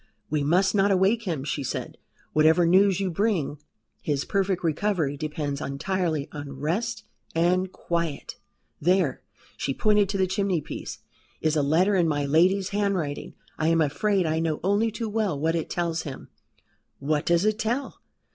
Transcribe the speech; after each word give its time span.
"We 0.31 0.41
must 0.43 0.73
not 0.73 0.89
awake 0.89 1.25
him," 1.27 1.43
she 1.43 1.61
said, 1.63 1.99
"whatever 2.33 2.65
news 2.65 2.99
you 2.99 3.11
bring. 3.11 3.59
His 4.01 4.25
perfect 4.25 4.63
recovery 4.63 5.15
depends 5.15 5.61
entirely 5.61 6.27
on 6.31 6.53
rest 6.59 7.03
and 7.35 7.71
quiet. 7.71 8.37
There" 8.81 9.21
she 9.57 9.75
pointed 9.75 10.09
to 10.09 10.17
the 10.17 10.25
chimneypiece 10.25 10.97
"is 11.39 11.55
a 11.55 11.61
letter 11.61 11.93
in 11.95 12.07
my 12.07 12.25
lady's 12.25 12.69
handwriting. 12.69 13.35
I 13.59 13.67
am 13.67 13.79
afraid 13.79 14.25
I 14.25 14.39
know 14.39 14.59
only 14.63 14.89
too 14.89 15.07
well 15.07 15.39
what 15.39 15.53
it 15.55 15.69
tells 15.69 16.01
him." 16.01 16.29
"What 16.97 17.23
does 17.27 17.45
it 17.45 17.59
tell?" 17.59 17.99